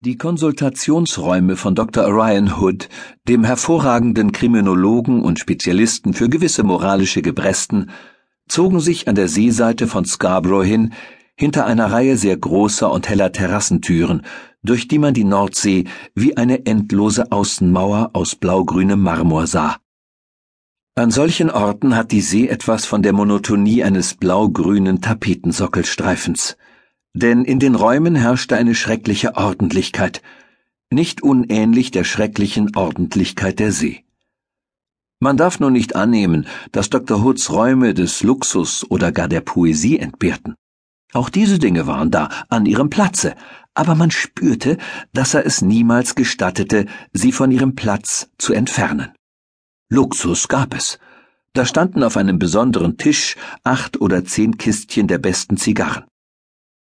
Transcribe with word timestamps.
Die 0.00 0.16
Konsultationsräume 0.16 1.56
von 1.56 1.74
Dr. 1.74 2.04
Orion 2.04 2.60
Hood, 2.60 2.88
dem 3.26 3.42
hervorragenden 3.42 4.30
Kriminologen 4.30 5.22
und 5.22 5.40
Spezialisten 5.40 6.14
für 6.14 6.28
gewisse 6.28 6.62
moralische 6.62 7.20
Gebresten, 7.20 7.90
zogen 8.46 8.78
sich 8.78 9.08
an 9.08 9.16
der 9.16 9.26
Seeseite 9.26 9.88
von 9.88 10.04
Scarborough 10.04 10.64
hin, 10.64 10.92
hinter 11.34 11.66
einer 11.66 11.90
Reihe 11.90 12.16
sehr 12.16 12.36
großer 12.36 12.92
und 12.92 13.08
heller 13.08 13.32
Terrassentüren, 13.32 14.22
durch 14.62 14.86
die 14.86 15.00
man 15.00 15.14
die 15.14 15.24
Nordsee 15.24 15.86
wie 16.14 16.36
eine 16.36 16.64
endlose 16.64 17.32
Außenmauer 17.32 18.10
aus 18.12 18.36
blaugrünem 18.36 19.00
Marmor 19.00 19.48
sah. 19.48 19.78
An 20.94 21.10
solchen 21.10 21.50
Orten 21.50 21.96
hat 21.96 22.12
die 22.12 22.20
See 22.20 22.46
etwas 22.46 22.86
von 22.86 23.02
der 23.02 23.12
Monotonie 23.12 23.82
eines 23.82 24.14
blaugrünen 24.14 25.00
Tapetensockelstreifens 25.00 26.56
denn 27.14 27.44
in 27.44 27.58
den 27.58 27.74
Räumen 27.74 28.14
herrschte 28.14 28.56
eine 28.56 28.74
schreckliche 28.74 29.34
Ordentlichkeit, 29.34 30.22
nicht 30.90 31.22
unähnlich 31.22 31.90
der 31.90 32.04
schrecklichen 32.04 32.74
Ordentlichkeit 32.76 33.58
der 33.58 33.72
See. 33.72 34.04
Man 35.20 35.36
darf 35.36 35.58
nur 35.58 35.70
nicht 35.70 35.96
annehmen, 35.96 36.46
dass 36.70 36.90
Dr. 36.90 37.22
Hoods 37.24 37.50
Räume 37.50 37.92
des 37.92 38.22
Luxus 38.22 38.88
oder 38.88 39.10
gar 39.10 39.28
der 39.28 39.40
Poesie 39.40 39.98
entbehrten. 39.98 40.54
Auch 41.12 41.28
diese 41.28 41.58
Dinge 41.58 41.86
waren 41.86 42.10
da, 42.10 42.28
an 42.48 42.66
ihrem 42.66 42.90
Platze, 42.90 43.34
aber 43.74 43.94
man 43.94 44.10
spürte, 44.10 44.78
dass 45.12 45.34
er 45.34 45.44
es 45.44 45.62
niemals 45.62 46.14
gestattete, 46.14 46.86
sie 47.12 47.32
von 47.32 47.50
ihrem 47.50 47.74
Platz 47.74 48.30
zu 48.38 48.52
entfernen. 48.52 49.12
Luxus 49.90 50.48
gab 50.48 50.74
es. 50.74 50.98
Da 51.54 51.64
standen 51.64 52.02
auf 52.02 52.16
einem 52.16 52.38
besonderen 52.38 52.98
Tisch 52.98 53.36
acht 53.64 54.00
oder 54.00 54.24
zehn 54.24 54.58
Kistchen 54.58 55.08
der 55.08 55.18
besten 55.18 55.56
Zigarren 55.56 56.04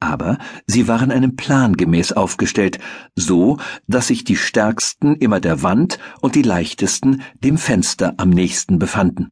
aber 0.00 0.38
sie 0.66 0.88
waren 0.88 1.10
einem 1.10 1.36
Plan 1.36 1.76
gemäß 1.76 2.12
aufgestellt, 2.12 2.78
so, 3.14 3.58
dass 3.86 4.08
sich 4.08 4.24
die 4.24 4.36
stärksten 4.36 5.16
immer 5.16 5.40
der 5.40 5.62
Wand 5.62 5.98
und 6.20 6.34
die 6.34 6.42
leichtesten 6.42 7.22
dem 7.42 7.58
Fenster 7.58 8.14
am 8.18 8.30
nächsten 8.30 8.78
befanden. 8.78 9.28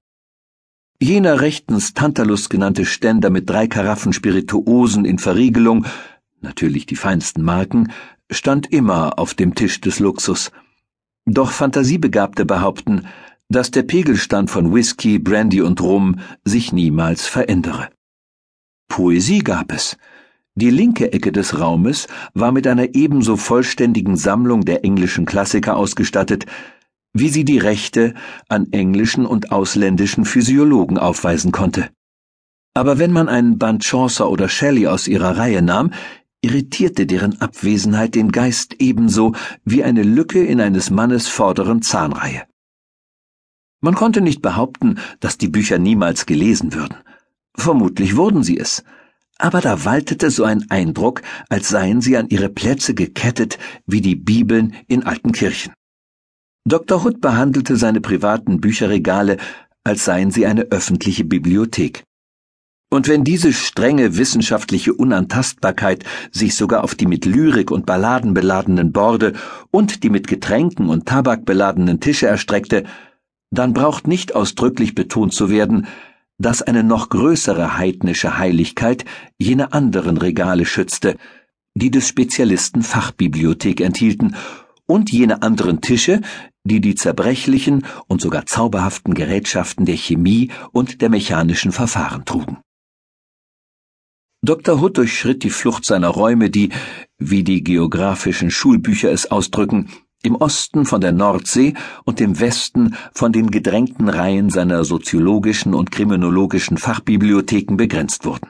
Jener 1.01 1.41
rechtens 1.41 1.93
Tantalus 1.93 2.49
genannte 2.49 2.87
Ständer 2.87 3.29
mit 3.29 3.51
drei 3.51 3.67
Karaffen 3.67 4.13
Spirituosen 4.13 5.05
in 5.05 5.19
Verriegelung, 5.19 5.87
natürlich 6.41 6.87
die 6.87 6.97
feinsten 6.97 7.43
Marken, 7.43 7.93
stand 8.31 8.73
immer 8.73 9.19
auf 9.19 9.35
dem 9.35 9.55
Tisch 9.55 9.81
des 9.81 9.99
Luxus. 9.99 10.51
Doch 11.27 11.51
Fantasiebegabte 11.51 12.45
behaupten, 12.45 13.07
dass 13.49 13.71
der 13.71 13.83
Pegelstand 13.83 14.51
von 14.51 14.75
Whisky, 14.75 15.19
Brandy 15.19 15.61
und 15.61 15.81
Rum 15.81 16.21
sich 16.45 16.73
niemals 16.73 17.27
verändere. 17.27 17.89
Poesie 18.89 19.41
gab 19.41 19.73
es, 19.73 19.97
die 20.57 20.71
linke 20.71 21.13
Ecke 21.13 21.33
des 21.33 21.59
Raumes 21.59 22.07
war 22.33 22.53
mit 22.53 22.67
einer 22.67 22.95
ebenso 22.95 23.37
vollständigen 23.37 24.17
Sammlung 24.17 24.65
der 24.65 24.85
englischen 24.85 25.27
Klassiker 25.27 25.77
ausgestattet, 25.77 26.47
wie 27.13 27.29
sie 27.29 27.45
die 27.45 27.59
Rechte 27.59 28.15
an 28.49 28.73
englischen 28.73 29.27
und 29.27 29.53
ausländischen 29.53 30.25
Physiologen 30.25 30.99
aufweisen 30.99 31.53
konnte. 31.53 31.91
Aber 32.75 32.99
wenn 32.99 33.13
man 33.13 33.29
einen 33.29 33.59
Band 33.59 33.85
Chaucer 33.85 34.29
oder 34.29 34.49
Shelley 34.49 34.87
aus 34.87 35.07
ihrer 35.07 35.37
Reihe 35.37 35.63
nahm, 35.63 35.93
irritierte 36.41 37.07
deren 37.07 37.41
Abwesenheit 37.41 38.15
den 38.15 38.31
Geist 38.31 38.77
ebenso 38.79 39.35
wie 39.65 39.83
eine 39.83 40.03
Lücke 40.03 40.45
in 40.45 40.61
eines 40.61 40.91
Mannes 40.91 41.29
vorderen 41.29 41.83
Zahnreihe. 41.83 42.43
Man 43.81 43.95
konnte 43.95 44.21
nicht 44.21 44.43
behaupten, 44.43 44.99
dass 45.21 45.39
die 45.39 45.49
Bücher 45.49 45.79
niemals 45.79 46.27
gelesen 46.27 46.75
würden. 46.75 46.97
Vermutlich 47.57 48.17
wurden 48.17 48.43
sie 48.43 48.59
es, 48.59 48.83
aber 49.39 49.61
da 49.61 49.85
waltete 49.85 50.31
so 50.31 50.45
ein 50.45 50.71
Eindruck, 50.71 51.23
als 51.49 51.69
seien 51.69 52.01
sie 52.01 52.17
an 52.17 52.29
ihre 52.29 52.49
Plätze 52.49 52.95
gekettet 52.95 53.59
wie 53.87 54.01
die 54.01 54.17
Bibeln 54.17 54.75
in 54.87 55.05
alten 55.05 55.33
Kirchen. 55.33 55.73
Dr. 56.67 57.05
Hood 57.05 57.21
behandelte 57.21 57.77
seine 57.77 58.01
privaten 58.01 58.61
Bücherregale, 58.61 59.37
als 59.85 60.05
seien 60.05 60.31
sie 60.31 60.47
eine 60.47 60.63
öffentliche 60.71 61.25
Bibliothek. 61.25 62.05
Und 62.91 63.09
wenn 63.09 63.25
diese 63.25 63.53
strenge 63.53 64.17
wissenschaftliche 64.17 64.95
Unantastbarkeit 64.95 66.05
sich 66.31 66.55
sogar 66.55 66.85
auf 66.85 66.95
die 66.95 67.07
mit 67.07 67.25
Lyrik 67.25 67.71
und 67.71 67.87
Balladen 67.87 68.35
beladenen 68.35 68.93
Borde 68.93 69.33
und 69.71 70.05
die 70.05 70.11
mit 70.11 70.29
Getränken 70.29 70.89
und 70.89 71.07
Tabak 71.07 71.45
beladenen 71.45 71.99
Tische 72.01 72.29
erstreckte, 72.29 72.85
dann 73.51 73.73
braucht 73.73 74.07
nicht 74.07 74.35
ausdrücklich 74.35 74.95
betont 74.95 75.35
zu 75.35 75.51
werden, 75.51 75.87
dass 76.39 76.63
eine 76.63 76.83
noch 76.83 77.09
größere 77.09 77.79
heidnische 77.79 78.39
Heiligkeit 78.39 79.05
jene 79.39 79.73
anderen 79.73 80.17
Regale 80.17 80.67
schützte, 80.67 81.17
die 81.75 81.91
des 81.91 82.09
Spezialisten 82.09 82.83
Fachbibliothek 82.83 83.81
enthielten, 83.81 84.37
und 84.87 85.11
jene 85.11 85.43
anderen 85.43 85.81
Tische, 85.81 86.21
die 86.65 86.81
die 86.81 86.95
zerbrechlichen 86.95 87.87
und 88.07 88.21
sogar 88.21 88.47
zauberhaften 88.47 89.15
Gerätschaften 89.15 89.87
der 89.87 89.97
Chemie 89.97 90.51
und 90.73 91.01
der 91.01 91.09
mechanischen 91.09 91.73
Verfahren 91.73 92.25
trugen. 92.25 92.59
Dr. 94.43 94.81
Hood 94.81 94.99
durchschritt 94.99 95.43
die 95.43 95.51
Flucht 95.51 95.87
seiner 95.87 96.09
Räume, 96.09 96.51
die, 96.51 96.69
wie 97.19 97.45
die 97.45 97.65
geographischen 97.65 98.51
Schulbücher 98.51 99.11
es 99.11 99.31
ausdrücken, 99.31 99.89
im 100.25 100.37
Osten 100.37 100.87
von 100.87 101.01
der 101.01 101.13
Nordsee 101.13 101.75
und 102.05 102.21
im 102.21 102.41
Westen 102.41 102.97
von 103.13 103.33
den 103.33 103.51
gedrängten 103.51 104.09
Reihen 104.09 104.51
seiner 104.51 104.85
soziologischen 104.85 105.75
und 105.75 105.91
kriminologischen 105.91 106.79
Fachbibliotheken 106.79 107.77
begrenzt 107.77 108.25
wurden. 108.25 108.49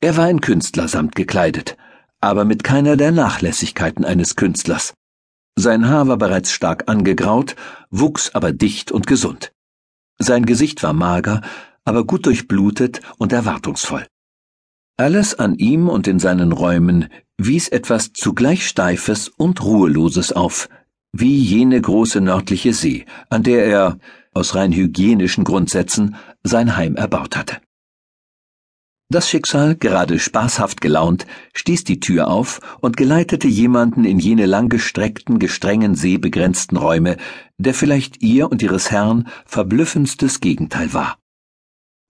Er 0.00 0.16
war 0.16 0.28
in 0.28 0.40
Künstlersamt 0.40 1.14
gekleidet, 1.14 1.76
aber 2.20 2.44
mit 2.44 2.64
keiner 2.64 2.96
der 2.96 3.12
Nachlässigkeiten 3.12 4.04
eines 4.04 4.36
Künstlers. 4.36 4.94
Sein 5.56 5.88
Haar 5.88 6.08
war 6.08 6.18
bereits 6.18 6.52
stark 6.52 6.84
angegraut, 6.88 7.56
wuchs 7.90 8.34
aber 8.34 8.52
dicht 8.52 8.92
und 8.92 9.06
gesund. 9.06 9.52
Sein 10.18 10.44
Gesicht 10.44 10.82
war 10.82 10.92
mager, 10.92 11.40
aber 11.84 12.04
gut 12.04 12.26
durchblutet 12.26 13.00
und 13.18 13.32
erwartungsvoll. 13.32 14.06
Alles 14.98 15.34
an 15.34 15.54
ihm 15.56 15.88
und 15.88 16.06
in 16.06 16.18
seinen 16.18 16.52
Räumen 16.52 17.08
wies 17.46 17.68
etwas 17.68 18.12
zugleich 18.12 18.66
Steifes 18.66 19.28
und 19.28 19.62
Ruheloses 19.62 20.32
auf, 20.32 20.68
wie 21.12 21.36
jene 21.36 21.80
große 21.80 22.20
nördliche 22.20 22.72
See, 22.72 23.04
an 23.28 23.42
der 23.42 23.66
er, 23.66 23.98
aus 24.32 24.54
rein 24.54 24.72
hygienischen 24.72 25.44
Grundsätzen, 25.44 26.16
sein 26.42 26.76
Heim 26.76 26.96
erbaut 26.96 27.36
hatte. 27.36 27.58
Das 29.10 29.28
Schicksal, 29.28 29.76
gerade 29.76 30.18
spaßhaft 30.18 30.80
gelaunt, 30.80 31.26
stieß 31.52 31.84
die 31.84 32.00
Tür 32.00 32.28
auf 32.28 32.60
und 32.80 32.96
geleitete 32.96 33.46
jemanden 33.46 34.06
in 34.06 34.18
jene 34.18 34.46
langgestreckten, 34.46 35.38
gestrengen 35.38 35.94
seebegrenzten 35.94 36.78
Räume, 36.78 37.18
der 37.58 37.74
vielleicht 37.74 38.22
ihr 38.22 38.50
und 38.50 38.62
ihres 38.62 38.90
Herrn 38.90 39.28
verblüffendstes 39.44 40.40
Gegenteil 40.40 40.94
war. 40.94 41.18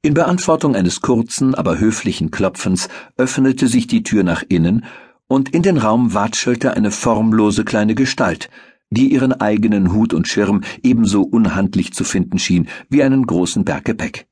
In 0.03 0.15
Beantwortung 0.15 0.76
eines 0.76 1.00
kurzen, 1.00 1.56
aber 1.56 1.81
höflichen 1.81 2.31
Klopfens 2.31 2.88
öffnete 3.16 3.66
sich 3.66 3.88
die 3.88 4.04
Tür 4.04 4.22
nach 4.22 4.44
innen 4.48 4.84
und 5.32 5.48
in 5.48 5.62
den 5.62 5.78
Raum 5.78 6.12
watschelte 6.12 6.76
eine 6.76 6.91
formlose 6.91 7.65
kleine 7.65 7.94
Gestalt, 7.94 8.50
die 8.91 9.10
ihren 9.15 9.32
eigenen 9.32 9.94
Hut 9.94 10.12
und 10.12 10.28
Schirm 10.28 10.60
ebenso 10.82 11.22
unhandlich 11.22 11.94
zu 11.94 12.04
finden 12.04 12.38
schien 12.38 12.69
wie 12.91 13.03
einen 13.03 13.25
großen 13.26 13.65
Berg 13.65 13.87
Gepäck. 13.87 14.26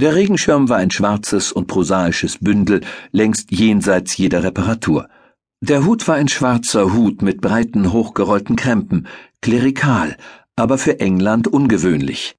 Der 0.00 0.16
Regenschirm 0.16 0.68
war 0.68 0.78
ein 0.78 0.90
schwarzes 0.90 1.52
und 1.52 1.68
prosaisches 1.68 2.38
Bündel, 2.38 2.80
längst 3.12 3.52
jenseits 3.52 4.16
jeder 4.16 4.42
Reparatur. 4.42 5.08
Der 5.60 5.84
Hut 5.84 6.08
war 6.08 6.16
ein 6.16 6.26
schwarzer 6.26 6.92
Hut 6.94 7.22
mit 7.22 7.40
breiten, 7.40 7.92
hochgerollten 7.92 8.56
Krempen, 8.56 9.06
klerikal, 9.40 10.16
aber 10.56 10.78
für 10.78 10.98
England 10.98 11.46
ungewöhnlich. 11.46 12.36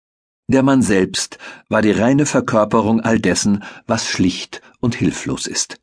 Der 0.50 0.64
Mann 0.64 0.82
selbst 0.82 1.38
war 1.70 1.82
die 1.82 1.92
reine 1.92 2.26
Verkörperung 2.26 3.00
all 3.00 3.20
dessen, 3.20 3.64
was 3.88 4.06
schlicht 4.06 4.62
und 4.82 4.96
hilflos 4.96 5.48
ist. 5.48 5.80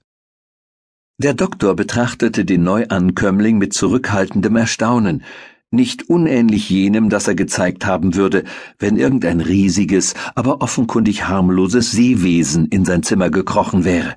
Der 1.19 1.33
Doktor 1.33 1.75
betrachtete 1.75 2.45
den 2.45 2.63
Neuankömmling 2.63 3.57
mit 3.57 3.73
zurückhaltendem 3.73 4.55
Erstaunen, 4.57 5.25
nicht 5.71 6.11
unähnlich 6.11 6.69
jenem, 6.69 7.09
das 7.09 7.27
er 7.27 7.35
gezeigt 7.35 7.87
haben 7.87 8.15
würde, 8.15 8.45
wenn 8.79 8.99
irgendein 8.99 9.41
riesiges, 9.41 10.13
aber 10.35 10.61
offenkundig 10.61 11.27
harmloses 11.27 11.91
Seewesen 11.91 12.67
in 12.67 12.85
sein 12.85 13.03
Zimmer 13.03 13.31
gekrochen 13.31 13.87
wäre. 13.87 14.15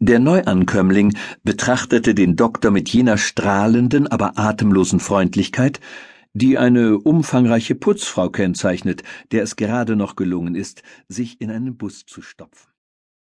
Der 0.00 0.20
Neuankömmling 0.20 1.14
betrachtete 1.44 2.14
den 2.14 2.34
Doktor 2.34 2.70
mit 2.70 2.88
jener 2.88 3.18
strahlenden, 3.18 4.06
aber 4.06 4.38
atemlosen 4.38 5.00
Freundlichkeit, 5.00 5.80
die 6.32 6.56
eine 6.56 6.98
umfangreiche 6.98 7.74
Putzfrau 7.74 8.30
kennzeichnet, 8.30 9.02
der 9.32 9.42
es 9.42 9.56
gerade 9.56 9.96
noch 9.96 10.16
gelungen 10.16 10.54
ist, 10.54 10.82
sich 11.08 11.42
in 11.42 11.50
einen 11.50 11.76
Bus 11.76 12.06
zu 12.06 12.22
stopfen. 12.22 12.69